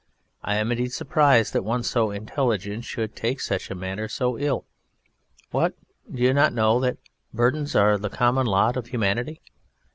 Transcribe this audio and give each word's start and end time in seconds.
I 0.43 0.55
am 0.55 0.71
indeed 0.71 0.91
surprised 0.93 1.53
that 1.53 1.61
one 1.63 1.83
so 1.83 2.09
intelligent 2.09 2.85
should 2.85 3.15
take 3.15 3.39
such 3.39 3.69
a 3.69 3.75
matter 3.75 4.07
so 4.07 4.35
ill. 4.35 4.65
What! 5.51 5.75
Do 6.11 6.23
you 6.23 6.33
not 6.33 6.53
know 6.55 6.79
that 6.79 6.97
burdens 7.35 7.75
are 7.75 7.99
the 7.99 8.09
common 8.09 8.47
lot 8.47 8.77
of 8.77 8.87
humanity? 8.87 9.41